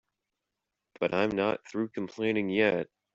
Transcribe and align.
But 0.99 1.13
I'm 1.13 1.29
not 1.29 1.63
through 1.69 1.89
complaining 1.89 2.49
yet. 2.49 2.87